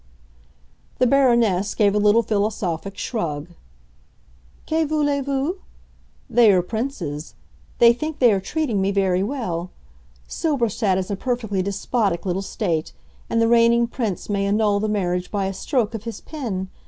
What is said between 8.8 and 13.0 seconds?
me very well. Silberstadt is a perfectly despotic little state,